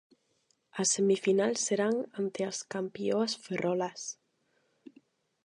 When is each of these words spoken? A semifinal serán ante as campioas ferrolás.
A 0.71 0.81
semifinal 0.93 1.53
serán 1.65 1.95
ante 2.19 2.41
as 2.51 2.57
campioas 2.73 3.31
ferrolás. 3.43 4.01